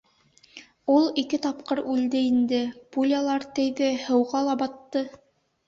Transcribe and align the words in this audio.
Ул 0.93 1.05
ике 1.23 1.39
тапҡыр 1.43 1.83
үлде 1.97 2.23
инде: 2.31 2.63
пулялар 2.97 3.47
тейҙе, 3.61 3.93
һыуға 4.09 4.45
ла 4.51 4.59
батты. 4.67 5.09